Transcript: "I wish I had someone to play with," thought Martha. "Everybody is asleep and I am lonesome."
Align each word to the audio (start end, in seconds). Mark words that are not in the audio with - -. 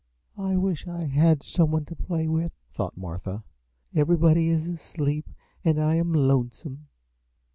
"I 0.39 0.57
wish 0.57 0.87
I 0.87 1.03
had 1.05 1.43
someone 1.43 1.85
to 1.85 1.95
play 1.95 2.27
with," 2.27 2.51
thought 2.71 2.97
Martha. 2.97 3.43
"Everybody 3.93 4.47
is 4.49 4.67
asleep 4.67 5.29
and 5.63 5.79
I 5.79 5.93
am 5.93 6.11
lonesome." 6.11 6.87